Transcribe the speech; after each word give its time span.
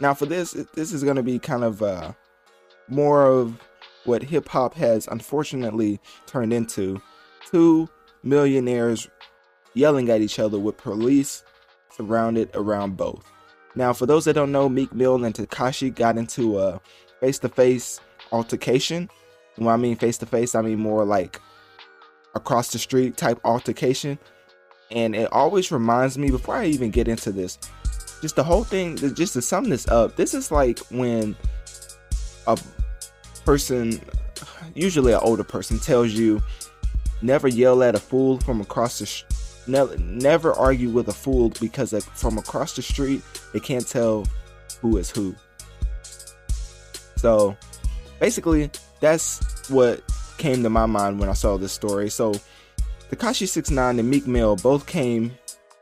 Now, 0.00 0.14
for 0.14 0.26
this, 0.26 0.52
this 0.74 0.92
is 0.92 1.04
going 1.04 1.16
to 1.16 1.22
be 1.22 1.38
kind 1.38 1.62
of 1.62 1.82
uh, 1.82 2.12
more 2.88 3.26
of 3.26 3.60
what 4.04 4.22
hip 4.22 4.48
hop 4.48 4.74
has 4.74 5.06
unfortunately 5.08 6.00
turned 6.26 6.52
into 6.52 7.02
two 7.50 7.88
millionaires 8.22 9.08
yelling 9.74 10.08
at 10.08 10.20
each 10.20 10.38
other 10.38 10.58
with 10.58 10.78
police 10.78 11.44
surrounded 11.94 12.50
around 12.54 12.96
both. 12.96 13.30
Now, 13.74 13.92
for 13.92 14.06
those 14.06 14.24
that 14.24 14.34
don't 14.34 14.52
know, 14.52 14.68
Meek 14.68 14.92
Mill 14.94 15.22
and 15.24 15.34
Tekashi 15.34 15.94
got 15.94 16.16
into 16.16 16.58
a 16.58 16.80
face 17.20 17.38
to 17.40 17.48
face 17.48 18.00
altercation. 18.32 19.08
When 19.56 19.68
I 19.68 19.76
mean 19.76 19.96
face 19.96 20.18
to 20.18 20.26
face, 20.26 20.54
I 20.54 20.62
mean 20.62 20.78
more 20.78 21.04
like 21.04 21.40
across 22.34 22.72
the 22.72 22.78
street 22.78 23.16
type 23.16 23.38
altercation. 23.44 24.18
And 24.90 25.14
it 25.14 25.30
always 25.30 25.70
reminds 25.70 26.18
me, 26.18 26.30
before 26.30 26.56
I 26.56 26.66
even 26.66 26.90
get 26.90 27.06
into 27.06 27.30
this, 27.30 27.58
just 28.20 28.36
the 28.36 28.44
whole 28.44 28.64
thing 28.64 28.96
just 28.96 29.32
to 29.32 29.42
sum 29.42 29.64
this 29.64 29.88
up 29.88 30.16
this 30.16 30.34
is 30.34 30.50
like 30.50 30.78
when 30.90 31.34
a 32.46 32.58
person 33.44 34.00
usually 34.74 35.12
an 35.12 35.20
older 35.22 35.44
person 35.44 35.78
tells 35.78 36.12
you 36.12 36.42
never 37.22 37.48
yell 37.48 37.82
at 37.82 37.94
a 37.94 37.98
fool 37.98 38.38
from 38.40 38.60
across 38.60 38.98
the 38.98 39.06
sh- 39.06 39.24
never 39.66 39.96
never 39.98 40.52
argue 40.54 40.90
with 40.90 41.08
a 41.08 41.12
fool 41.12 41.50
because 41.60 41.92
from 42.14 42.38
across 42.38 42.76
the 42.76 42.82
street 42.82 43.22
they 43.52 43.60
can't 43.60 43.86
tell 43.86 44.26
who 44.80 44.96
is 44.96 45.10
who. 45.10 45.34
So 47.16 47.56
basically 48.18 48.70
that's 49.00 49.68
what 49.68 50.02
came 50.38 50.62
to 50.62 50.70
my 50.70 50.86
mind 50.86 51.20
when 51.20 51.28
I 51.28 51.34
saw 51.34 51.56
this 51.56 51.72
story. 51.72 52.08
So 52.10 52.34
Tekashi 53.10 53.48
69 53.48 53.98
and 53.98 54.08
Meek 54.08 54.26
Mill 54.26 54.56
both 54.56 54.86
came 54.86 55.32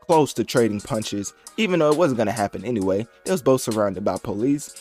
close 0.09 0.33
to 0.33 0.43
trading 0.43 0.81
punches 0.81 1.35
even 1.57 1.77
though 1.77 1.91
it 1.91 1.97
wasn't 1.97 2.17
going 2.17 2.25
to 2.25 2.33
happen 2.33 2.65
anyway. 2.65 3.05
They 3.25 3.31
was 3.31 3.43
both 3.43 3.61
surrounded 3.61 4.03
by 4.03 4.17
police. 4.17 4.73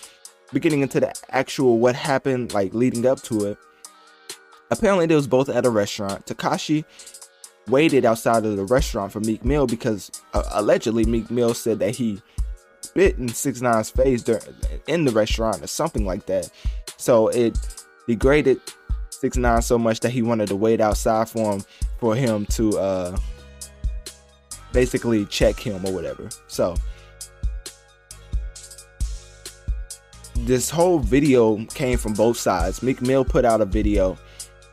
Beginning 0.55 0.81
into 0.81 1.01
the 1.01 1.15
actual 1.29 1.79
what 1.79 1.95
happened, 1.95 2.55
like 2.55 2.73
leading 2.73 3.05
up 3.05 3.21
to 3.25 3.45
it, 3.45 3.59
apparently 4.71 5.05
they 5.05 5.15
was 5.15 5.27
both 5.27 5.51
at 5.51 5.67
a 5.67 5.71
restaurant. 5.71 6.25
Tekashi 6.25 6.83
waited 7.67 8.07
outside 8.07 8.47
of 8.47 8.57
the 8.57 8.65
restaurant 8.65 9.13
for 9.13 9.21
Meek 9.21 9.45
Mill 9.45 9.67
because 9.67 10.11
uh, 10.33 10.45
allegedly 10.53 11.05
Meek 11.05 11.31
Mill 11.31 11.53
said 11.53 11.79
that 11.81 11.95
he 11.95 12.23
bit 12.95 13.19
in 13.19 13.29
Six 13.29 13.61
Nine's 13.61 13.91
face 13.91 14.23
during, 14.23 14.41
in 14.87 15.05
the 15.05 15.13
restaurant 15.13 15.63
or 15.63 15.67
something 15.67 16.07
like 16.07 16.25
that. 16.25 16.51
So 16.97 17.29
it 17.29 17.85
degraded 18.07 18.63
Six 19.11 19.37
Nine 19.37 19.61
so 19.61 19.77
much 19.77 20.01
that 20.01 20.11
he 20.11 20.23
wanted 20.23 20.49
to 20.49 20.57
wait 20.57 20.81
outside 20.81 21.29
for 21.29 21.53
him 21.53 21.65
for 21.99 22.17
him 22.17 22.47
to 22.47 22.79
uh, 22.79 23.19
basically 24.79 25.27
check 25.27 25.59
him 25.59 25.85
or 25.85 25.93
whatever. 25.93 26.29
So 26.47 26.77
this 30.37 30.71
whole 30.71 31.01
video 31.01 31.65
came 31.75 31.99
from 31.99 32.13
both 32.15 32.37
sides. 32.37 32.81
Meek 32.81 33.03
Mill 33.03 33.25
put 33.25 33.45
out 33.45 33.61
a 33.61 33.65
video 33.65 34.17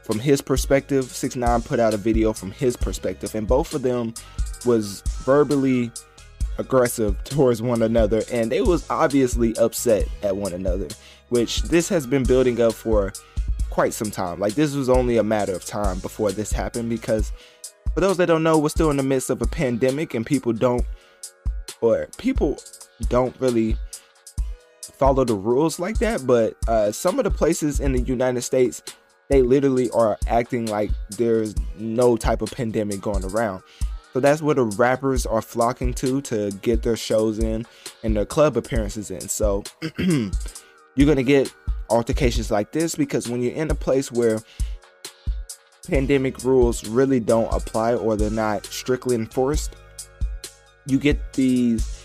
from 0.04 0.20
his 0.20 0.42
perspective. 0.42 1.06
Six 1.06 1.36
Nine 1.36 1.64
put 1.64 1.80
out 1.80 1.96
a 1.96 1.98
video 1.98 2.34
from 2.34 2.52
his 2.52 2.78
perspective, 2.78 3.34
and 3.34 3.48
both 3.48 3.74
of 3.74 3.82
them 3.82 4.14
was 4.64 5.02
verbally 5.26 5.92
aggressive 6.60 7.24
towards 7.24 7.64
one 7.64 7.82
another, 7.82 8.22
and 8.32 8.52
they 8.52 8.62
was 8.62 8.88
obviously 8.92 9.58
upset 9.58 10.08
at 10.22 10.38
one 10.38 10.54
another. 10.54 10.88
Which 11.30 11.64
this 11.64 11.90
has 11.90 12.06
been 12.06 12.24
building 12.24 12.62
up 12.62 12.74
for 12.74 13.12
quite 13.72 13.96
some 13.96 14.12
time. 14.12 14.40
Like 14.40 14.54
this 14.54 14.76
was 14.76 14.88
only 14.88 15.18
a 15.18 15.24
matter 15.24 15.56
of 15.56 15.66
time 15.66 15.98
before 15.98 16.32
this 16.32 16.52
happened 16.52 16.90
because 16.90 17.32
for 17.96 18.02
those 18.02 18.18
that 18.18 18.26
don't 18.26 18.44
know, 18.44 18.60
we're 18.60 18.70
still 18.70 18.92
in 18.92 18.98
the 18.98 19.04
midst 19.04 19.30
of 19.30 19.42
a 19.42 19.48
pandemic 19.48 20.14
and 20.14 20.26
people 20.26 20.52
don't 20.52 20.86
or 21.80 22.08
people 22.18 22.60
don't 23.08 23.34
really 23.40 23.78
follow 24.82 25.24
the 25.24 25.34
rules 25.34 25.80
like 25.80 25.98
that, 26.00 26.28
but 26.28 26.56
uh, 26.68 26.92
some 26.92 27.18
of 27.20 27.24
the 27.24 27.32
places 27.32 27.80
in 27.80 27.94
the 27.94 28.02
United 28.02 28.42
States 28.42 28.84
they 29.30 29.42
literally 29.42 29.90
are 29.92 30.18
acting 30.28 30.68
like 30.68 30.92
there's 31.18 31.56
no 31.80 32.16
type 32.16 32.42
of 32.42 32.52
pandemic 32.52 33.02
going 33.02 33.24
around. 33.26 33.64
So 34.14 34.20
that's 34.20 34.42
where 34.42 34.56
the 34.56 34.64
rappers 34.64 35.26
are 35.26 35.42
flocking 35.42 35.94
to 35.96 36.22
to 36.22 36.52
get 36.62 36.84
their 36.84 36.96
shows 36.96 37.40
in 37.40 37.66
and 38.04 38.16
their 38.16 38.26
club 38.26 38.56
appearances 38.56 39.10
in. 39.10 39.22
So 39.22 39.64
you're 39.98 40.30
going 40.98 41.16
to 41.16 41.24
get 41.24 41.52
altercations 41.90 42.52
like 42.52 42.72
this 42.72 42.96
because 42.96 43.28
when 43.28 43.42
you're 43.42 43.54
in 43.54 43.72
a 43.72 43.76
place 43.76 44.12
where 44.12 44.40
pandemic 45.86 46.44
rules 46.44 46.88
really 46.88 47.20
don't 47.20 47.52
apply 47.54 47.94
or 47.96 48.16
they're 48.16 48.30
not 48.30 48.66
strictly 48.66 49.16
enforced, 49.16 49.76
you 50.86 51.00
get 51.00 51.34
these 51.34 52.04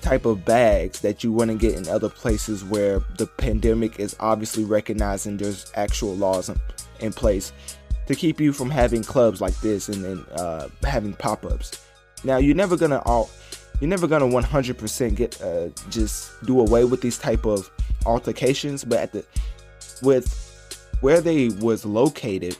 type 0.00 0.24
of 0.24 0.44
bags 0.44 1.00
that 1.00 1.24
you 1.24 1.32
wouldn't 1.32 1.58
get 1.58 1.74
in 1.74 1.88
other 1.88 2.08
places 2.08 2.64
where 2.64 3.00
the 3.18 3.26
pandemic 3.26 3.98
is 3.98 4.14
obviously 4.20 4.64
recognized 4.64 5.26
and 5.26 5.38
there's 5.38 5.70
actual 5.74 6.14
laws 6.14 6.48
in, 6.48 6.60
in 7.00 7.12
place 7.12 7.52
to 8.06 8.14
keep 8.14 8.40
you 8.40 8.52
from 8.52 8.70
having 8.70 9.02
clubs 9.02 9.40
like 9.40 9.58
this 9.60 9.88
and 9.88 10.24
uh, 10.38 10.68
having 10.84 11.12
pop-ups. 11.14 11.84
Now 12.22 12.38
you're 12.38 12.54
never 12.54 12.76
gonna 12.76 13.02
all 13.04 13.28
you're 13.80 13.90
never 13.90 14.06
gonna 14.06 14.26
100% 14.26 15.16
get 15.16 15.42
uh, 15.42 15.68
just 15.90 16.30
do 16.46 16.60
away 16.60 16.84
with 16.84 17.00
these 17.00 17.18
type 17.18 17.44
of 17.44 17.70
altercations, 18.06 18.84
but 18.84 18.98
at 18.98 19.12
the 19.12 19.24
with 20.02 20.42
where 21.00 21.20
they 21.20 21.48
was 21.48 21.84
located 21.84 22.56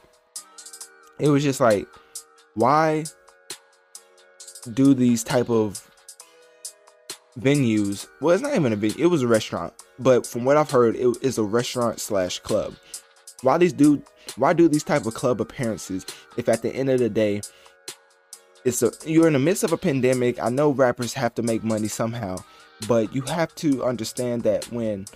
it 1.19 1.29
was 1.29 1.43
just 1.43 1.61
like 1.61 1.87
why 2.55 3.05
do 4.73 4.95
these 4.95 5.23
type 5.23 5.51
of 5.51 5.89
venues? 7.39 8.09
Well 8.21 8.35
it's 8.35 8.43
not 8.43 8.55
even 8.55 8.73
a 8.73 8.77
venue 8.77 8.97
it 8.99 9.07
was 9.07 9.23
a 9.23 9.29
restaurant. 9.29 9.73
But 9.99 10.27
from 10.27 10.45
what 10.45 10.57
i've 10.57 10.71
heard 10.71 10.97
it 10.97 11.17
is 11.23 11.39
a 11.39 11.43
restaurant 11.43 12.01
slash 12.01 12.39
club. 12.41 12.75
Why 13.43 13.59
these 13.59 13.73
do 13.73 14.03
why 14.37 14.53
do 14.53 14.69
these 14.69 14.85
type 14.85 15.07
of 15.07 15.15
club 15.15 15.41
appearances 15.41 16.05
if 16.37 16.49
at 16.49 16.63
the 16.63 16.75
end 16.75 16.91
of 16.91 16.99
the 16.99 17.09
day 17.09 17.41
it's 18.65 18.83
a 18.83 18.91
you're 19.05 19.29
in 19.29 19.33
the 19.33 19.39
midst 19.39 19.63
of 19.63 19.73
a 19.73 19.77
pandemic 19.77 20.43
i 20.43 20.49
know 20.49 20.71
rappers 20.71 21.15
have 21.15 21.33
to 21.35 21.43
make 21.43 21.63
money 21.63 21.87
somehow 21.87 22.37
but 22.89 23.15
you 23.15 23.23
have 23.23 23.55
to 23.55 23.85
understand 23.85 24.43
that 24.43 24.65
when 24.73 25.07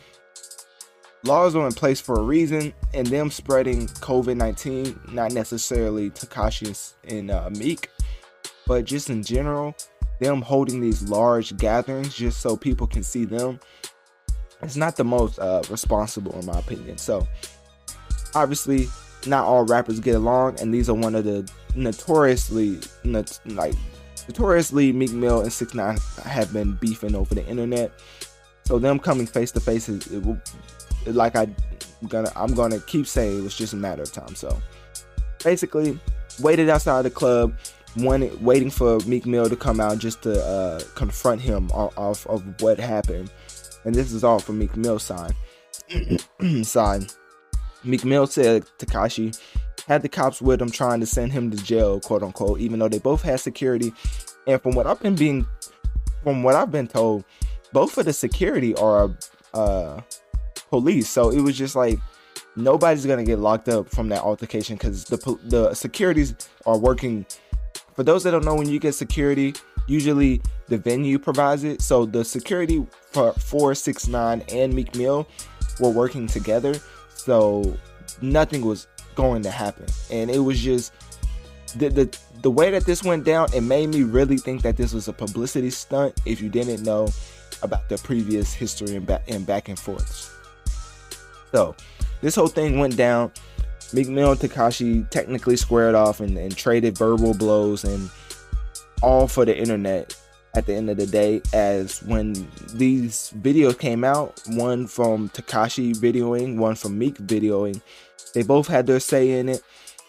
laws 1.25 1.55
are 1.55 1.67
in 1.67 1.73
place 1.73 2.01
for 2.01 2.19
a 2.19 2.23
reason, 2.23 2.73
and 2.95 3.07
them 3.07 3.31
spreading 3.31 3.87
COVID 3.87 4.37
19, 4.37 5.01
not 5.13 5.33
necessarily 5.33 6.11
Tekashi 6.11 6.95
and 7.05 7.31
uh, 7.31 7.51
Meek, 7.51 7.91
but 8.67 8.85
just 8.85 9.11
in 9.11 9.23
general, 9.23 9.75
them 10.21 10.43
holding 10.43 10.81
these 10.81 11.03
large 11.03 11.57
gatherings 11.57 12.15
just 12.15 12.41
so 12.41 12.57
people 12.57 12.87
can 12.87 13.03
see 13.03 13.25
them, 13.25 13.59
it's 14.63 14.77
not 14.77 14.97
the 14.97 15.05
most 15.05 15.39
uh, 15.39 15.63
responsible, 15.71 16.39
in 16.39 16.47
my 16.47 16.59
opinion. 16.59 16.99
So, 16.99 17.27
obviously, 18.35 18.89
not 19.27 19.45
all 19.45 19.65
rappers 19.65 20.01
get 20.01 20.15
along, 20.15 20.61
and 20.61 20.73
these 20.73 20.89
are 20.89 20.95
one 20.95 21.15
of 21.15 21.25
the 21.25 21.51
notoriously, 21.75 22.79
not, 23.05 23.39
like, 23.47 23.75
notoriously 24.29 24.93
Meek 24.93 25.13
Mill 25.13 25.41
and 25.41 25.53
Six 25.53 25.75
Nine 25.75 25.99
have 26.25 26.53
been 26.53 26.73
beefing 26.75 27.15
over 27.15 27.35
the 27.35 27.47
internet. 27.47 27.93
So 28.65 28.79
them 28.79 29.01
coming 29.01 29.27
face 29.27 29.51
to 29.53 29.61
face, 29.61 29.89
it 29.89 30.23
will 30.23 30.41
like 31.07 31.37
I 31.37 31.49
gonna 32.09 32.33
I'm 32.37 32.55
gonna 32.55 32.81
keep 32.81 33.07
saying 33.07 33.39
it 33.39 33.43
was 33.43 33.57
just 33.57 33.73
a 33.73 33.77
matter 33.77 34.03
of 34.03 34.13
time. 34.13 34.35
So 34.35 34.61
basically, 35.43 35.99
waited 36.41 36.69
outside 36.69 37.03
the 37.03 37.11
club, 37.11 37.55
waiting 37.97 38.71
for 38.71 38.99
Meek 39.01 39.27
Mill 39.27 39.49
to 39.49 39.57
come 39.57 39.81
out 39.81 39.99
just 39.99 40.23
to 40.23 40.43
uh, 40.45 40.81
confront 40.95 41.41
him 41.41 41.71
off, 41.73 41.97
off 41.99 42.27
of 42.27 42.43
what 42.63 42.79
happened. 42.79 43.31
And 43.85 43.95
this 43.95 44.13
is 44.13 44.25
all 44.25 44.39
from 44.39 44.59
Meek 44.59 44.77
Mill's 44.77 45.03
side. 45.03 45.35
side. 46.63 47.13
Meek 47.83 48.05
Mill 48.05 48.27
said 48.27 48.65
Tekashi 48.79 49.39
had 49.87 50.03
the 50.03 50.09
cops 50.09 50.43
with 50.43 50.61
him 50.61 50.71
trying 50.71 51.01
to 51.01 51.07
send 51.07 51.33
him 51.33 51.51
to 51.51 51.57
jail, 51.57 51.99
quote 52.01 52.23
unquote, 52.23 52.61
even 52.61 52.79
though 52.79 52.89
they 52.89 52.99
both 52.99 53.23
had 53.23 53.41
security. 53.41 53.93
And 54.47 54.61
from 54.61 54.75
what 54.75 54.87
I've 54.87 55.01
been 55.01 55.17
being 55.17 55.47
from 56.23 56.43
what 56.43 56.55
I've 56.55 56.71
been 56.71 56.87
told, 56.87 57.25
both 57.73 57.97
of 57.97 58.05
the 58.05 58.13
security 58.13 58.75
are 58.77 59.11
uh 59.55 60.01
police. 60.71 61.09
So 61.09 61.31
it 61.31 61.41
was 61.41 61.59
just 61.59 61.77
like 61.77 61.99
nobody's 62.57 63.05
gonna 63.05 63.25
get 63.25 63.39
locked 63.39 63.69
up 63.69 63.89
from 63.89 64.09
that 64.09 64.23
altercation 64.23 64.77
because 64.77 65.05
the 65.05 65.39
the 65.45 65.75
securities 65.75 66.35
are 66.65 66.79
working. 66.79 67.27
For 67.95 68.05
those 68.05 68.23
that 68.25 68.31
don't 68.31 68.45
know, 68.45 68.55
when 68.55 68.69
you 68.69 68.79
get 68.79 68.95
security, 68.95 69.55
usually 69.87 70.41
the 70.69 70.79
venue 70.79 71.19
provides 71.19 71.65
it. 71.65 71.83
So 71.83 72.07
the 72.07 72.25
security 72.25 72.87
for 73.13 73.33
four 73.35 73.75
six 73.75 74.09
nine 74.09 74.43
and 74.53 74.73
Meek 74.73 74.95
Mill 74.95 75.27
were 75.81 75.91
working 75.91 76.27
together. 76.27 76.75
So 77.15 77.77
nothing 78.23 78.65
was 78.65 78.87
going 79.15 79.43
to 79.43 79.51
happen, 79.51 79.87
and 80.11 80.31
it 80.31 80.39
was 80.39 80.61
just 80.61 80.93
the 81.77 81.89
the 81.89 82.19
the 82.43 82.51
way 82.51 82.71
that 82.71 82.87
this 82.87 83.03
went 83.03 83.25
down. 83.25 83.53
It 83.53 83.63
made 83.63 83.89
me 83.89 84.03
really 84.03 84.39
think 84.39 84.63
that 84.63 84.77
this 84.77 84.95
was 84.95 85.09
a 85.09 85.13
publicity 85.13 85.71
stunt. 85.71 86.21
If 86.25 86.41
you 86.41 86.49
didn't 86.49 86.85
know 86.85 87.09
about 87.63 87.89
the 87.89 87.99
previous 87.99 88.55
history 88.55 88.97
and 88.97 89.07
back 89.07 89.23
and 89.29 89.47
back 89.47 89.69
and 89.69 89.79
forths. 89.79 90.40
So 91.53 91.75
this 92.21 92.35
whole 92.35 92.49
thing 92.49 92.79
went 92.79 92.97
down. 92.97 93.33
Meek 93.93 94.09
Mill 94.09 94.33
and 94.33 94.41
Tekashi 94.41 95.09
technically 95.11 95.57
squared 95.57 95.95
off 95.95 96.21
and, 96.21 96.39
and 96.39 96.57
traded 96.57 96.97
verbal 96.97 97.35
blows 97.35 97.83
and 97.83 98.09
all 99.03 99.27
for 99.27 99.45
the 99.45 99.57
internet 99.57 100.15
at 100.55 100.67
the 100.67 100.75
end 100.75 100.91
of 100.91 100.97
the 100.97 101.07
day 101.07 101.41
as 101.53 102.03
when 102.05 102.33
these 102.75 103.33
videos 103.39 103.79
came 103.79 104.05
out 104.05 104.41
one 104.49 104.87
from 104.87 105.29
tekashi 105.31 105.95
videoing 105.95 106.57
one 106.57 106.75
from 106.75 106.99
Meek 106.99 107.15
videoing 107.19 107.81
they 108.35 108.43
both 108.43 108.67
had 108.67 108.87
their 108.87 109.01
say 109.01 109.39
in 109.39 109.49
it. 109.49 109.63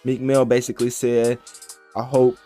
Meek 0.03 0.21
Mill 0.21 0.45
basically 0.45 0.89
said 0.89 1.39
I 1.95 2.03
hope 2.03 2.38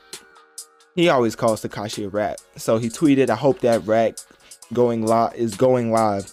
he 0.96 1.10
always 1.10 1.36
calls 1.36 1.62
tekashi 1.62 2.06
a 2.06 2.10
rat. 2.10 2.42
So 2.58 2.78
he 2.78 2.90
tweeted 2.90 3.30
I 3.30 3.36
hope 3.36 3.60
that 3.62 3.86
rat 3.86 4.26
going 4.74 5.06
live 5.06 5.36
is 5.36 5.56
going 5.56 5.92
live 5.92 6.32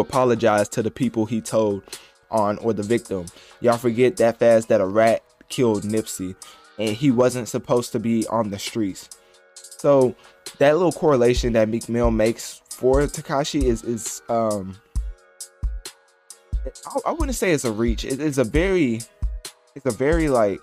apologize 0.00 0.68
to 0.70 0.82
the 0.82 0.90
people 0.90 1.26
he 1.26 1.40
told 1.40 1.82
on 2.30 2.58
or 2.58 2.72
the 2.72 2.82
victim. 2.82 3.26
Y'all 3.60 3.78
forget 3.78 4.16
that 4.16 4.38
fast 4.38 4.68
that 4.68 4.80
a 4.80 4.86
rat 4.86 5.22
killed 5.48 5.84
Nipsey 5.84 6.34
and 6.78 6.96
he 6.96 7.10
wasn't 7.10 7.48
supposed 7.48 7.92
to 7.92 7.98
be 8.00 8.26
on 8.28 8.50
the 8.50 8.58
streets. 8.58 9.08
So 9.54 10.14
that 10.58 10.76
little 10.76 10.92
correlation 10.92 11.52
that 11.54 11.68
Meek 11.68 11.88
Mill 11.88 12.10
makes 12.10 12.62
for 12.68 13.02
Tekashi 13.02 13.62
is 13.62 13.82
is 13.84 14.22
um 14.28 14.76
I, 16.86 17.10
I 17.10 17.12
wouldn't 17.12 17.36
say 17.36 17.52
it's 17.52 17.64
a 17.64 17.72
reach. 17.72 18.04
It, 18.04 18.20
it's 18.20 18.38
a 18.38 18.44
very 18.44 19.00
it's 19.74 19.86
a 19.86 19.90
very 19.90 20.28
like 20.28 20.60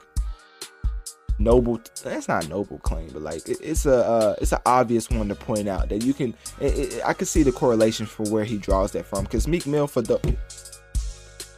noble 1.39 1.81
that's 2.03 2.27
not 2.27 2.47
noble 2.47 2.77
claim 2.79 3.09
but 3.11 3.21
like 3.21 3.47
it, 3.49 3.57
it's 3.61 3.85
a 3.85 4.05
uh, 4.05 4.35
it's 4.39 4.51
an 4.51 4.59
obvious 4.65 5.09
one 5.09 5.27
to 5.27 5.35
point 5.35 5.67
out 5.67 5.89
that 5.89 6.03
you 6.03 6.13
can 6.13 6.33
it, 6.59 7.01
i 7.05 7.13
can 7.13 7.25
see 7.25 7.43
the 7.43 7.51
correlation 7.51 8.05
for 8.05 8.23
where 8.31 8.43
he 8.43 8.57
draws 8.57 8.91
that 8.91 9.05
from 9.05 9.23
because 9.23 9.47
meek 9.47 9.65
mill 9.65 9.87
for 9.87 10.01
the 10.01 10.15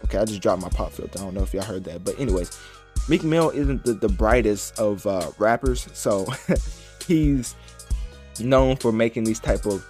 okay 0.03 0.17
i 0.17 0.25
just 0.25 0.41
dropped 0.41 0.61
my 0.61 0.69
pop 0.69 0.91
filter. 0.91 1.19
I 1.19 1.23
don't 1.23 1.33
know 1.33 1.43
if 1.43 1.53
y'all 1.53 1.63
heard 1.63 1.83
that 1.85 2.03
but 2.03 2.19
anyways 2.19 2.57
meek 3.09 3.23
mill 3.23 3.49
isn't 3.49 3.83
the, 3.83 3.93
the 3.93 4.09
brightest 4.09 4.79
of 4.79 5.05
uh, 5.05 5.31
rappers 5.37 5.87
so 5.93 6.25
he's 7.07 7.55
known 8.39 8.75
for 8.77 8.91
making 8.91 9.23
these 9.23 9.39
type 9.39 9.65
of 9.65 9.85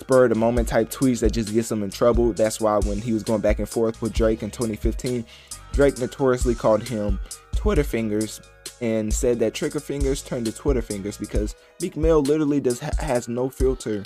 spur 0.00 0.24
of 0.24 0.30
the 0.30 0.36
moment 0.36 0.68
type 0.68 0.90
tweets 0.90 1.20
that 1.20 1.32
just 1.32 1.52
gets 1.52 1.70
him 1.70 1.82
in 1.82 1.90
trouble. 1.90 2.32
That's 2.32 2.60
why 2.60 2.78
when 2.78 3.00
he 3.00 3.12
was 3.12 3.22
going 3.22 3.40
back 3.40 3.58
and 3.60 3.68
forth 3.68 4.02
with 4.02 4.12
drake 4.12 4.42
in 4.42 4.50
2015 4.50 5.24
drake 5.72 5.98
notoriously 5.98 6.54
called 6.54 6.82
him 6.82 7.18
twitter 7.54 7.82
fingers 7.84 8.40
and 8.82 9.14
said 9.14 9.38
that 9.38 9.54
trigger 9.54 9.78
fingers 9.78 10.22
turned 10.22 10.44
to 10.44 10.52
Twitter 10.52 10.82
fingers 10.82 11.16
because 11.16 11.54
Meek 11.80 11.96
Mill 11.96 12.20
literally 12.20 12.60
does 12.60 12.80
ha- 12.80 12.90
has 12.98 13.28
no 13.28 13.48
filter 13.48 14.02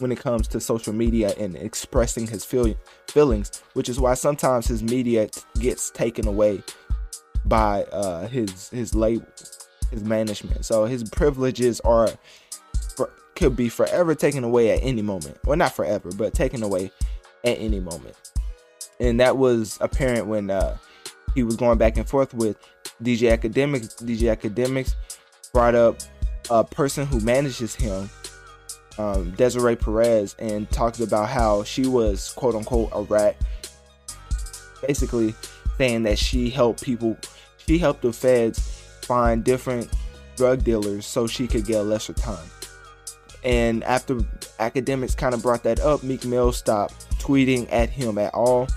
when 0.00 0.10
it 0.10 0.18
comes 0.18 0.48
to 0.48 0.60
social 0.60 0.92
media 0.92 1.32
and 1.38 1.56
expressing 1.56 2.26
his 2.26 2.44
feel- 2.44 2.74
feelings, 3.08 3.62
which 3.74 3.88
is 3.88 4.00
why 4.00 4.14
sometimes 4.14 4.66
his 4.66 4.82
media 4.82 5.30
gets 5.60 5.90
taken 5.90 6.26
away 6.26 6.62
by 7.44 7.84
uh, 7.84 8.26
his 8.26 8.68
his 8.70 8.94
label, 8.96 9.26
his 9.92 10.02
management. 10.02 10.64
So 10.64 10.84
his 10.86 11.08
privileges 11.08 11.80
are 11.80 12.10
for, 12.96 13.10
could 13.36 13.54
be 13.54 13.68
forever 13.68 14.16
taken 14.16 14.42
away 14.42 14.72
at 14.72 14.82
any 14.82 15.02
moment. 15.02 15.38
Well, 15.44 15.56
not 15.56 15.72
forever, 15.72 16.10
but 16.16 16.34
taken 16.34 16.64
away 16.64 16.90
at 17.44 17.58
any 17.58 17.78
moment. 17.78 18.16
And 18.98 19.20
that 19.20 19.36
was 19.36 19.78
apparent 19.80 20.26
when 20.26 20.50
uh, 20.50 20.78
he 21.36 21.44
was 21.44 21.54
going 21.54 21.78
back 21.78 21.96
and 21.96 22.08
forth 22.08 22.34
with 22.34 22.56
DJ 23.02 23.36
Akademiks. 23.36 23.96
DJ 24.02 24.36
Akademiks 24.36 24.94
brought 25.52 25.74
up 25.74 25.96
a 26.50 26.64
person 26.64 27.06
who 27.06 27.20
manages 27.20 27.74
him, 27.74 28.08
um, 28.98 29.30
Desiree 29.32 29.76
Perez, 29.76 30.36
and 30.38 30.70
talked 30.70 31.00
about 31.00 31.28
how 31.28 31.64
she 31.64 31.86
was 31.86 32.32
quote 32.32 32.54
unquote 32.54 32.90
a 32.92 33.02
rat. 33.02 33.36
Basically, 34.86 35.34
saying 35.78 36.04
that 36.04 36.18
she 36.18 36.50
helped 36.50 36.82
people, 36.82 37.16
she 37.66 37.78
helped 37.78 38.02
the 38.02 38.12
feds 38.12 38.58
find 39.02 39.44
different 39.44 39.88
drug 40.36 40.64
dealers 40.64 41.06
so 41.06 41.26
she 41.26 41.46
could 41.46 41.64
get 41.64 41.80
a 41.80 41.82
lesser 41.82 42.12
time. 42.12 42.50
And 43.44 43.84
after 43.84 44.16
akademiks 44.58 45.16
kind 45.16 45.34
of 45.34 45.42
brought 45.42 45.62
that 45.62 45.80
up, 45.80 46.02
Meek 46.02 46.24
Mill 46.24 46.52
stopped 46.52 47.08
tweeting 47.18 47.68
at 47.70 47.90
him 47.90 48.18
at 48.18 48.34
all 48.34 48.68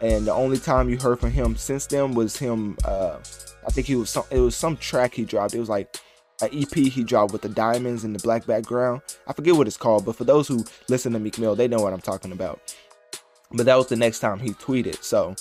and 0.00 0.26
the 0.26 0.32
only 0.32 0.58
time 0.58 0.88
you 0.88 0.98
heard 0.98 1.20
from 1.20 1.30
him 1.30 1.56
since 1.56 1.86
then 1.86 2.14
was 2.14 2.36
him. 2.36 2.76
Uh, 2.84 3.18
I 3.66 3.70
think 3.70 3.86
he 3.86 3.96
was 3.96 4.10
some. 4.10 4.24
It 4.30 4.40
was 4.40 4.56
some 4.56 4.76
track 4.76 5.14
he 5.14 5.24
dropped. 5.24 5.54
It 5.54 5.60
was 5.60 5.68
like 5.68 5.96
an 6.42 6.48
EP 6.52 6.72
he 6.72 7.04
dropped 7.04 7.32
with 7.32 7.42
the 7.42 7.48
diamonds 7.48 8.04
and 8.04 8.14
the 8.14 8.22
black 8.22 8.46
background. 8.46 9.02
I 9.26 9.32
forget 9.32 9.54
what 9.54 9.66
it's 9.66 9.76
called, 9.76 10.06
but 10.06 10.16
for 10.16 10.24
those 10.24 10.48
who 10.48 10.64
listen 10.88 11.12
to 11.12 11.18
Meek 11.18 11.38
Mill, 11.38 11.54
they 11.54 11.68
know 11.68 11.80
what 11.80 11.92
I'm 11.92 12.00
talking 12.00 12.32
about. 12.32 12.74
But 13.52 13.66
that 13.66 13.76
was 13.76 13.88
the 13.88 13.96
next 13.96 14.20
time 14.20 14.38
he 14.38 14.50
tweeted. 14.50 15.02
So 15.02 15.34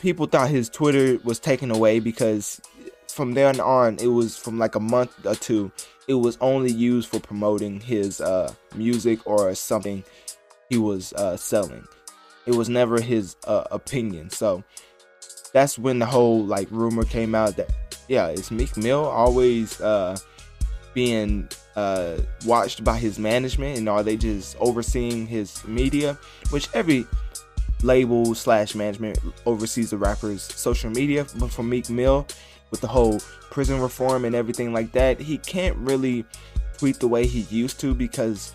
people 0.00 0.26
thought 0.26 0.50
his 0.50 0.68
Twitter 0.68 1.18
was 1.22 1.38
taken 1.38 1.70
away 1.70 2.00
because 2.00 2.60
from 3.08 3.34
then 3.34 3.60
on, 3.60 3.98
it 4.00 4.08
was 4.08 4.36
from 4.36 4.58
like 4.58 4.74
a 4.74 4.80
month 4.80 5.26
or 5.26 5.34
two, 5.34 5.70
it 6.08 6.14
was 6.14 6.38
only 6.40 6.72
used 6.72 7.08
for 7.08 7.20
promoting 7.20 7.78
his 7.78 8.20
uh, 8.20 8.52
music 8.74 9.20
or 9.26 9.54
something 9.54 10.02
he 10.68 10.78
was 10.78 11.12
uh, 11.12 11.36
selling. 11.36 11.86
It 12.46 12.54
was 12.54 12.68
never 12.68 13.00
his 13.00 13.36
uh, 13.46 13.64
opinion. 13.70 14.30
So 14.30 14.64
that's 15.52 15.78
when 15.78 15.98
the 15.98 16.06
whole 16.06 16.44
like 16.44 16.68
rumor 16.70 17.04
came 17.04 17.34
out 17.34 17.56
that 17.56 17.70
yeah, 18.08 18.28
is 18.28 18.50
Meek 18.50 18.76
Mill 18.76 19.04
always 19.04 19.80
uh, 19.80 20.16
being 20.94 21.48
uh, 21.76 22.18
watched 22.44 22.84
by 22.84 22.98
his 22.98 23.18
management, 23.18 23.78
and 23.78 23.88
are 23.88 24.02
they 24.02 24.16
just 24.16 24.56
overseeing 24.60 25.26
his 25.26 25.64
media? 25.64 26.18
Which 26.50 26.68
every 26.74 27.06
label 27.82 28.34
slash 28.34 28.74
management 28.74 29.18
oversees 29.46 29.90
the 29.90 29.98
rapper's 29.98 30.42
social 30.42 30.90
media, 30.90 31.26
but 31.38 31.50
for 31.50 31.62
Meek 31.62 31.88
Mill, 31.90 32.26
with 32.70 32.80
the 32.80 32.88
whole 32.88 33.18
prison 33.50 33.80
reform 33.80 34.24
and 34.24 34.34
everything 34.34 34.72
like 34.72 34.92
that, 34.92 35.20
he 35.20 35.38
can't 35.38 35.76
really 35.76 36.24
tweet 36.78 36.98
the 37.00 37.08
way 37.08 37.26
he 37.26 37.40
used 37.54 37.78
to 37.80 37.94
because 37.94 38.52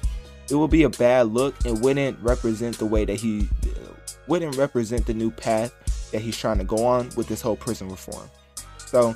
it 0.49 0.55
would 0.55 0.71
be 0.71 0.83
a 0.83 0.89
bad 0.89 1.27
look 1.27 1.55
and 1.65 1.81
wouldn't 1.81 2.19
represent 2.21 2.77
the 2.77 2.85
way 2.85 3.05
that 3.05 3.19
he 3.19 3.47
wouldn't 4.27 4.55
represent 4.55 5.05
the 5.05 5.13
new 5.13 5.31
path 5.31 5.73
that 6.11 6.21
he's 6.21 6.37
trying 6.37 6.57
to 6.57 6.63
go 6.63 6.85
on 6.85 7.09
with 7.15 7.27
this 7.27 7.41
whole 7.41 7.55
prison 7.55 7.89
reform. 7.89 8.29
So 8.77 9.15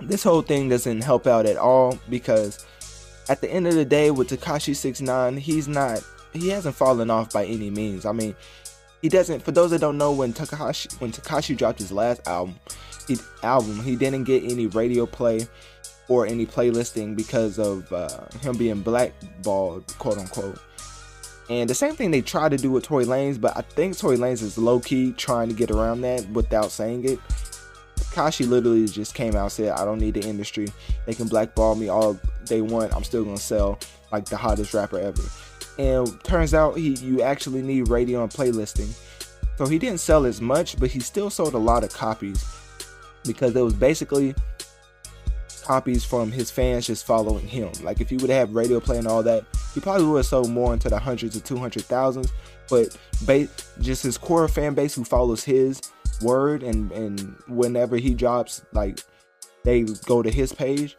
this 0.00 0.22
whole 0.22 0.42
thing 0.42 0.68
doesn't 0.68 1.02
help 1.02 1.26
out 1.26 1.46
at 1.46 1.56
all 1.56 1.98
because 2.08 2.64
at 3.28 3.40
the 3.40 3.50
end 3.50 3.66
of 3.66 3.74
the 3.74 3.84
day 3.84 4.10
with 4.10 4.28
Tekashi 4.28 4.74
69, 4.74 5.36
he's 5.36 5.68
not 5.68 6.02
he 6.32 6.48
hasn't 6.48 6.74
fallen 6.74 7.10
off 7.10 7.32
by 7.32 7.44
any 7.44 7.70
means. 7.70 8.06
I 8.06 8.12
mean, 8.12 8.34
he 9.02 9.08
doesn't 9.08 9.42
for 9.42 9.52
those 9.52 9.70
that 9.70 9.80
don't 9.80 9.98
know 9.98 10.12
when 10.12 10.32
Tekashi 10.32 11.00
when 11.00 11.12
Tekashi 11.12 11.56
dropped 11.56 11.78
his 11.78 11.92
last 11.92 12.26
album, 12.26 12.58
he 13.06 13.16
album, 13.42 13.82
he 13.82 13.96
didn't 13.96 14.24
get 14.24 14.44
any 14.44 14.66
radio 14.66 15.06
play 15.06 15.46
or 16.12 16.26
any 16.26 16.46
playlisting 16.46 17.16
because 17.16 17.58
of 17.58 17.90
uh, 17.92 18.26
him 18.40 18.56
being 18.56 18.82
blackballed, 18.82 19.86
quote 19.98 20.18
unquote. 20.18 20.58
And 21.48 21.68
the 21.68 21.74
same 21.74 21.94
thing 21.94 22.10
they 22.10 22.22
try 22.22 22.48
to 22.48 22.56
do 22.56 22.70
with 22.70 22.84
Tory 22.84 23.04
Lanez, 23.04 23.40
but 23.40 23.56
I 23.56 23.62
think 23.62 23.96
Tory 23.96 24.16
Lanez 24.16 24.42
is 24.42 24.56
low 24.56 24.80
key 24.80 25.12
trying 25.12 25.48
to 25.48 25.54
get 25.54 25.70
around 25.70 26.02
that 26.02 26.28
without 26.30 26.70
saying 26.70 27.08
it. 27.08 27.18
Kashi 28.12 28.44
literally 28.44 28.86
just 28.86 29.14
came 29.14 29.34
out 29.34 29.44
and 29.44 29.52
said, 29.52 29.70
I 29.70 29.84
don't 29.84 29.98
need 29.98 30.14
the 30.14 30.28
industry. 30.28 30.68
They 31.06 31.14
can 31.14 31.28
blackball 31.28 31.74
me 31.74 31.88
all 31.88 32.18
they 32.46 32.60
want. 32.60 32.94
I'm 32.94 33.04
still 33.04 33.24
gonna 33.24 33.38
sell 33.38 33.78
like 34.12 34.26
the 34.26 34.36
hottest 34.36 34.74
rapper 34.74 34.98
ever. 34.98 35.22
And 35.78 36.22
turns 36.22 36.52
out 36.52 36.76
he 36.76 36.90
you 36.96 37.22
actually 37.22 37.62
need 37.62 37.88
radio 37.88 38.22
and 38.22 38.30
playlisting. 38.30 38.92
So 39.56 39.66
he 39.66 39.78
didn't 39.78 40.00
sell 40.00 40.26
as 40.26 40.40
much, 40.40 40.78
but 40.78 40.90
he 40.90 41.00
still 41.00 41.30
sold 41.30 41.54
a 41.54 41.58
lot 41.58 41.84
of 41.84 41.92
copies 41.92 42.44
because 43.24 43.54
it 43.56 43.62
was 43.62 43.74
basically 43.74 44.34
copies 45.62 46.04
from 46.04 46.30
his 46.32 46.50
fans 46.50 46.86
just 46.86 47.06
following 47.06 47.46
him. 47.46 47.70
Like 47.82 48.00
if 48.00 48.10
he 48.10 48.16
would 48.16 48.30
have 48.30 48.54
radio 48.54 48.80
play 48.80 48.98
and 48.98 49.06
all 49.06 49.22
that, 49.22 49.44
he 49.74 49.80
probably 49.80 50.06
would 50.06 50.18
have 50.18 50.26
sold 50.26 50.50
more 50.50 50.72
into 50.72 50.88
the 50.88 50.98
hundreds 50.98 51.36
of 51.36 51.44
two 51.44 51.56
hundred 51.56 51.84
thousands. 51.84 52.32
but 52.68 52.96
ba- 53.26 53.48
just 53.80 54.02
his 54.02 54.16
core 54.18 54.48
fan 54.48 54.74
base 54.74 54.94
who 54.94 55.04
follows 55.04 55.44
his 55.44 55.80
word 56.22 56.62
and 56.62 56.92
and 56.92 57.34
whenever 57.48 57.96
he 57.96 58.14
drops 58.14 58.62
like 58.72 59.00
they 59.64 59.82
go 60.06 60.22
to 60.22 60.30
his 60.30 60.52
page 60.52 60.96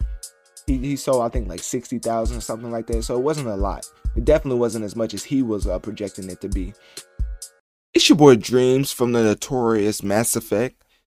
he, 0.67 0.77
he 0.77 0.95
sold 0.97 1.21
i 1.23 1.29
think 1.29 1.47
like 1.47 1.61
60000 1.61 2.37
or 2.37 2.41
something 2.41 2.71
like 2.71 2.87
that 2.87 3.03
so 3.03 3.15
it 3.15 3.21
wasn't 3.23 3.47
a 3.47 3.55
lot 3.55 3.85
it 4.17 4.25
definitely 4.25 4.59
wasn't 4.59 4.83
as 4.83 4.95
much 4.95 5.13
as 5.13 5.23
he 5.23 5.41
was 5.41 5.65
uh, 5.65 5.79
projecting 5.79 6.29
it 6.29 6.41
to 6.41 6.49
be 6.49 6.73
it's 7.93 8.09
your 8.09 8.17
boy 8.17 8.35
dreamz 8.35 8.93
from 8.93 9.13
the 9.13 9.23
notorious 9.23 10.03
mass 10.03 10.35
effect 10.35 10.82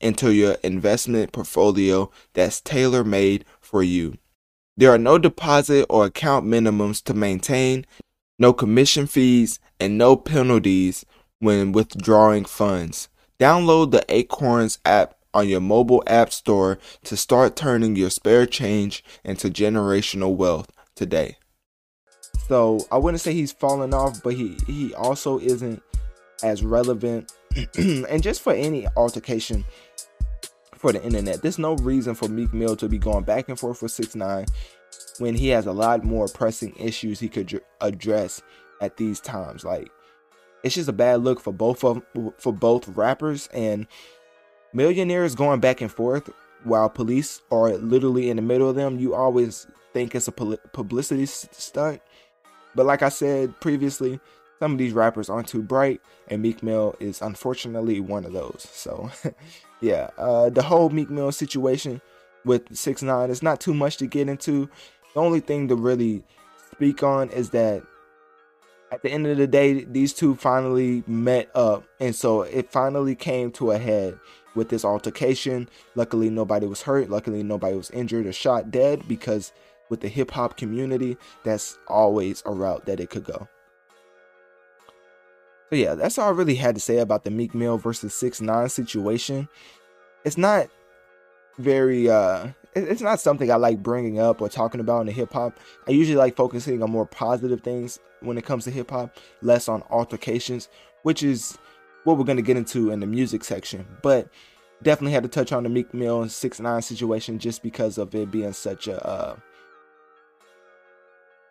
into 0.00 0.32
your 0.32 0.54
investment 0.62 1.32
portfolio 1.32 2.10
that's 2.32 2.60
tailor 2.60 3.04
made 3.04 3.44
for 3.60 3.82
you. 3.82 4.16
There 4.76 4.92
are 4.92 4.98
no 4.98 5.18
deposit 5.18 5.86
or 5.90 6.06
account 6.06 6.46
minimums 6.46 7.02
to 7.04 7.14
maintain 7.14 7.84
no 8.40 8.54
commission 8.54 9.06
fees, 9.06 9.60
and 9.78 9.98
no 9.98 10.16
penalties 10.16 11.04
when 11.40 11.72
withdrawing 11.72 12.46
funds. 12.46 13.08
Download 13.38 13.90
the 13.90 14.02
Acorns 14.08 14.78
app 14.84 15.14
on 15.34 15.46
your 15.46 15.60
mobile 15.60 16.02
app 16.06 16.32
store 16.32 16.78
to 17.04 17.16
start 17.16 17.54
turning 17.54 17.96
your 17.96 18.10
spare 18.10 18.46
change 18.46 19.04
into 19.24 19.48
generational 19.48 20.34
wealth 20.34 20.70
today. 20.94 21.36
So 22.48 22.80
I 22.90 22.96
wouldn't 22.96 23.20
say 23.20 23.34
he's 23.34 23.52
fallen 23.52 23.92
off, 23.92 24.22
but 24.22 24.34
he, 24.34 24.56
he 24.66 24.94
also 24.94 25.38
isn't 25.38 25.82
as 26.42 26.64
relevant. 26.64 27.32
and 27.76 28.22
just 28.22 28.40
for 28.40 28.54
any 28.54 28.86
altercation 28.96 29.64
for 30.80 30.92
the 30.92 31.04
internet, 31.04 31.42
there's 31.42 31.58
no 31.58 31.74
reason 31.76 32.14
for 32.14 32.26
Meek 32.26 32.54
Mill 32.54 32.74
to 32.76 32.88
be 32.88 32.96
going 32.96 33.22
back 33.22 33.50
and 33.50 33.58
forth 33.58 33.82
with 33.82 33.92
6 33.92 34.14
9 34.14 34.46
when 35.18 35.34
he 35.34 35.48
has 35.48 35.66
a 35.66 35.72
lot 35.72 36.04
more 36.04 36.26
pressing 36.26 36.74
issues 36.76 37.20
he 37.20 37.28
could 37.28 37.60
address 37.82 38.40
at 38.80 38.96
these 38.96 39.20
times. 39.20 39.62
Like 39.62 39.90
it's 40.64 40.76
just 40.76 40.88
a 40.88 40.94
bad 40.94 41.22
look 41.22 41.38
for 41.38 41.52
both 41.52 41.84
of 41.84 42.02
for 42.38 42.52
both 42.54 42.88
rappers 42.88 43.46
and 43.52 43.86
millionaires 44.72 45.34
going 45.34 45.60
back 45.60 45.82
and 45.82 45.92
forth 45.92 46.30
while 46.64 46.88
police 46.88 47.42
are 47.50 47.76
literally 47.76 48.30
in 48.30 48.36
the 48.36 48.42
middle 48.42 48.70
of 48.70 48.76
them. 48.76 48.98
You 48.98 49.14
always 49.14 49.66
think 49.92 50.14
it's 50.14 50.28
a 50.28 50.32
publicity 50.32 51.26
stunt, 51.26 52.00
but 52.74 52.86
like 52.86 53.02
I 53.02 53.10
said 53.10 53.60
previously, 53.60 54.18
some 54.60 54.72
of 54.72 54.78
these 54.78 54.92
rappers 54.92 55.30
aren't 55.30 55.48
too 55.48 55.62
bright, 55.62 56.02
and 56.28 56.42
Meek 56.42 56.62
Mill 56.62 56.94
is 57.00 57.22
unfortunately 57.22 57.98
one 57.98 58.26
of 58.26 58.34
those. 58.34 58.68
So, 58.70 59.10
yeah, 59.80 60.10
uh, 60.18 60.50
the 60.50 60.62
whole 60.62 60.90
Meek 60.90 61.08
Mill 61.08 61.32
situation 61.32 62.00
with 62.44 62.76
six 62.76 63.02
nine 63.02 63.30
is 63.30 63.42
not 63.42 63.58
too 63.58 63.72
much 63.72 63.96
to 63.96 64.06
get 64.06 64.28
into. 64.28 64.68
The 65.14 65.20
only 65.20 65.40
thing 65.40 65.66
to 65.68 65.74
really 65.74 66.22
speak 66.72 67.02
on 67.02 67.30
is 67.30 67.50
that 67.50 67.82
at 68.92 69.02
the 69.02 69.10
end 69.10 69.26
of 69.26 69.38
the 69.38 69.46
day, 69.46 69.84
these 69.84 70.12
two 70.12 70.34
finally 70.34 71.02
met 71.06 71.50
up, 71.54 71.84
and 71.98 72.14
so 72.14 72.42
it 72.42 72.70
finally 72.70 73.14
came 73.14 73.50
to 73.52 73.70
a 73.70 73.78
head 73.78 74.18
with 74.54 74.68
this 74.68 74.84
altercation. 74.84 75.70
Luckily, 75.94 76.28
nobody 76.28 76.66
was 76.66 76.82
hurt. 76.82 77.08
Luckily, 77.08 77.42
nobody 77.42 77.76
was 77.76 77.90
injured 77.92 78.26
or 78.26 78.32
shot 78.32 78.70
dead 78.70 79.08
because 79.08 79.52
with 79.88 80.00
the 80.00 80.08
hip 80.08 80.30
hop 80.32 80.58
community, 80.58 81.16
that's 81.44 81.78
always 81.88 82.42
a 82.44 82.52
route 82.52 82.84
that 82.84 83.00
it 83.00 83.08
could 83.08 83.24
go. 83.24 83.48
So 85.70 85.76
yeah, 85.76 85.94
that's 85.94 86.18
all 86.18 86.28
I 86.28 86.32
really 86.32 86.56
had 86.56 86.74
to 86.74 86.80
say 86.80 86.98
about 86.98 87.24
the 87.24 87.30
Meek 87.30 87.54
Mill 87.54 87.78
versus 87.78 88.12
Six 88.12 88.40
Nine 88.40 88.68
situation. 88.68 89.48
It's 90.24 90.36
not 90.36 90.68
very 91.58 92.08
uh 92.10 92.48
it's 92.74 93.02
not 93.02 93.20
something 93.20 93.50
I 93.50 93.56
like 93.56 93.82
bringing 93.82 94.20
up 94.20 94.40
or 94.40 94.48
talking 94.48 94.80
about 94.80 95.00
in 95.00 95.06
the 95.06 95.12
hip 95.12 95.32
hop. 95.32 95.58
I 95.88 95.92
usually 95.92 96.16
like 96.16 96.36
focusing 96.36 96.82
on 96.82 96.90
more 96.90 97.06
positive 97.06 97.62
things 97.62 97.98
when 98.20 98.38
it 98.38 98.44
comes 98.44 98.64
to 98.64 98.70
hip 98.70 98.90
hop, 98.90 99.16
less 99.42 99.68
on 99.68 99.82
altercations, 99.90 100.68
which 101.02 101.22
is 101.22 101.56
what 102.04 102.18
we're 102.18 102.24
gonna 102.24 102.42
get 102.42 102.56
into 102.56 102.90
in 102.90 103.00
the 103.00 103.06
music 103.06 103.44
section. 103.44 103.86
But 104.02 104.28
definitely 104.82 105.12
had 105.12 105.22
to 105.22 105.28
touch 105.28 105.52
on 105.52 105.62
the 105.62 105.68
Meek 105.68 105.92
Mill 105.94 106.22
and 106.22 106.32
Six 106.32 106.60
Nine 106.60 106.82
situation 106.82 107.38
just 107.38 107.62
because 107.62 107.98
of 107.98 108.14
it 108.14 108.30
being 108.30 108.52
such 108.52 108.88
a 108.88 109.04
uh, 109.06 109.36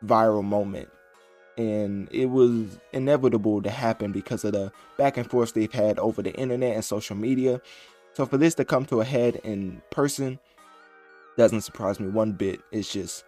viral 0.06 0.44
moment, 0.44 0.90
and 1.60 2.08
it 2.10 2.28
was 2.28 2.80
inevitable 2.94 3.62
to 3.62 3.70
happen 3.70 4.14
because 4.14 4.46
of 4.46 4.54
the 4.54 4.72
back 4.98 5.18
and 5.18 5.30
forth 5.30 5.54
they've 5.54 5.74
had 5.74 6.00
over 6.00 6.22
the 6.22 6.34
internet 6.36 6.74
and 6.74 6.86
social 6.86 7.18
media. 7.18 7.60
So 8.14 8.26
for 8.26 8.38
this 8.38 8.56
to 8.56 8.66
come 8.66 8.86
to 8.86 9.02
a 9.02 9.06
head 9.06 9.42
in 9.44 9.82
person 9.92 10.40
doesn't 11.38 11.62
surprise 11.62 12.00
me 12.00 12.08
one 12.08 12.32
bit. 12.32 12.62
It's 12.72 12.92
just 12.92 13.26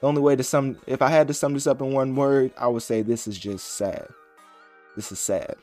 the 0.00 0.08
only 0.08 0.20
way 0.20 0.34
to 0.34 0.42
sum 0.42 0.76
if 0.88 1.02
I 1.02 1.08
had 1.08 1.28
to 1.28 1.34
sum 1.34 1.54
this 1.54 1.68
up 1.68 1.80
in 1.80 1.92
one 1.92 2.16
word, 2.16 2.52
I 2.58 2.66
would 2.66 2.82
say 2.82 3.00
this 3.00 3.28
is 3.28 3.38
just 3.38 3.76
sad. 3.76 4.08
This 4.96 5.12
is 5.12 5.20
sad. 5.20 5.54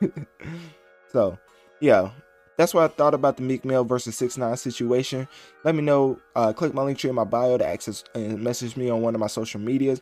so, 1.12 1.36
yeah, 1.80 2.10
that's 2.56 2.72
what 2.72 2.84
I 2.84 2.88
thought 2.88 3.14
about 3.14 3.36
the 3.36 3.42
Meek 3.42 3.64
Mill 3.64 3.82
versus 3.82 4.16
Six 4.16 4.38
Nine 4.38 4.56
situation. 4.56 5.26
Let 5.64 5.74
me 5.74 5.82
know. 5.82 6.20
Uh, 6.36 6.52
click 6.52 6.72
my 6.72 6.82
link 6.82 6.98
tree 6.98 7.10
in 7.10 7.16
my 7.16 7.24
bio 7.24 7.58
to 7.58 7.66
access 7.66 8.04
and 8.14 8.40
message 8.40 8.76
me 8.76 8.88
on 8.90 9.02
one 9.02 9.14
of 9.14 9.20
my 9.20 9.26
social 9.26 9.60
medias, 9.60 10.00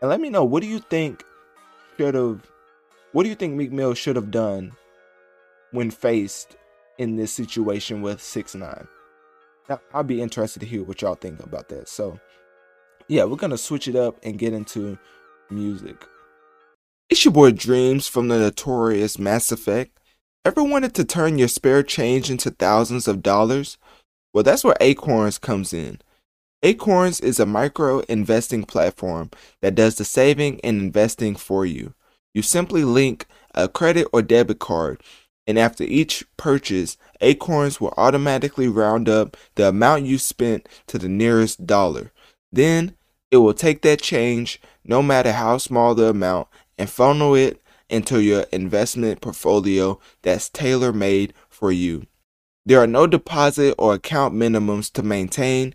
and 0.00 0.10
let 0.10 0.20
me 0.20 0.30
know 0.30 0.44
what 0.44 0.62
do 0.62 0.68
you 0.68 0.78
think 0.78 1.24
should 1.96 2.14
have. 2.14 2.46
What 3.12 3.22
do 3.22 3.28
you 3.28 3.34
think 3.34 3.54
Meek 3.54 3.72
Mill 3.72 3.94
should 3.94 4.16
have 4.16 4.30
done 4.30 4.72
when 5.70 5.90
faced 5.90 6.56
in 6.98 7.16
this 7.16 7.32
situation 7.32 8.02
with 8.02 8.22
Six 8.22 8.54
Nine? 8.54 8.86
Now 9.68 9.80
I'll 9.92 10.04
be 10.04 10.20
interested 10.20 10.60
to 10.60 10.66
hear 10.66 10.84
what 10.84 11.02
y'all 11.02 11.14
think 11.14 11.42
about 11.42 11.68
that. 11.68 11.88
So, 11.88 12.18
yeah, 13.08 13.24
we're 13.24 13.36
gonna 13.36 13.58
switch 13.58 13.88
it 13.88 13.96
up 13.96 14.18
and 14.22 14.38
get 14.38 14.52
into 14.52 14.98
music. 15.50 16.06
It's 17.08 17.24
your 17.24 17.32
boy 17.32 17.52
Dreamz 17.52 18.10
from 18.10 18.28
the 18.28 18.38
notorious 18.38 19.18
Mass 19.18 19.52
Effect. 19.52 19.98
Ever 20.44 20.62
wanted 20.62 20.94
to 20.94 21.04
turn 21.04 21.38
your 21.38 21.48
spare 21.48 21.82
change 21.82 22.30
into 22.30 22.50
thousands 22.50 23.08
of 23.08 23.22
dollars? 23.22 23.78
Well, 24.32 24.44
that's 24.44 24.64
where 24.64 24.76
Acorns 24.80 25.38
comes 25.38 25.72
in. 25.72 26.00
Acorns 26.66 27.20
is 27.20 27.38
a 27.38 27.46
micro 27.46 28.00
investing 28.08 28.64
platform 28.64 29.30
that 29.62 29.76
does 29.76 29.94
the 29.94 30.04
saving 30.04 30.60
and 30.64 30.80
investing 30.80 31.36
for 31.36 31.64
you. 31.64 31.94
You 32.34 32.42
simply 32.42 32.82
link 32.82 33.26
a 33.54 33.68
credit 33.68 34.08
or 34.12 34.20
debit 34.20 34.58
card 34.58 35.00
and 35.46 35.60
after 35.60 35.84
each 35.84 36.24
purchase, 36.36 36.96
Acorns 37.20 37.80
will 37.80 37.94
automatically 37.96 38.66
round 38.66 39.08
up 39.08 39.36
the 39.54 39.68
amount 39.68 40.06
you 40.06 40.18
spent 40.18 40.68
to 40.88 40.98
the 40.98 41.08
nearest 41.08 41.68
dollar. 41.68 42.10
Then 42.50 42.96
it 43.30 43.36
will 43.36 43.54
take 43.54 43.82
that 43.82 44.02
change, 44.02 44.60
no 44.84 45.04
matter 45.04 45.30
how 45.30 45.58
small 45.58 45.94
the 45.94 46.06
amount, 46.06 46.48
and 46.76 46.90
funnel 46.90 47.36
it 47.36 47.62
into 47.88 48.20
your 48.20 48.42
investment 48.52 49.20
portfolio 49.20 50.00
that's 50.22 50.48
tailor 50.48 50.92
made 50.92 51.32
for 51.48 51.70
you. 51.70 52.06
There 52.64 52.80
are 52.80 52.88
no 52.88 53.06
deposit 53.06 53.76
or 53.78 53.94
account 53.94 54.34
minimums 54.34 54.92
to 54.94 55.04
maintain, 55.04 55.72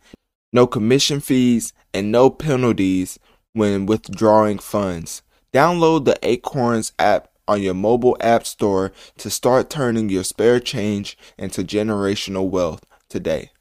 no 0.52 0.68
commission 0.68 1.20
fees, 1.20 1.74
and 1.94 2.12
no 2.12 2.30
penalties 2.30 3.20
when 3.54 3.86
withdrawing 3.86 4.60
funds. 4.60 5.22
Download 5.54 6.06
the 6.06 6.18
Acorns 6.24 6.94
app 6.98 7.30
on 7.48 7.62
your 7.62 7.74
mobile 7.74 8.16
app 8.22 8.46
store 8.46 8.92
to 9.18 9.30
start 9.30 9.70
turning 9.70 10.10
your 10.10 10.24
spare 10.24 10.60
change 10.60 11.18
into 11.38 11.64
generational 11.64 12.50
wealth 12.50 12.86
today. 13.10 13.52